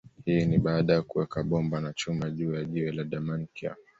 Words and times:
Hii 0.25 0.45
ni 0.45 0.57
baada 0.57 0.93
ya 0.93 1.01
kuweka 1.01 1.43
bomba 1.43 1.81
na 1.81 1.93
chuma 1.93 2.29
juu 2.29 2.53
ya 2.55 2.63
jiwe 2.65 2.91
la 2.91 3.03
Damankia 3.03 3.75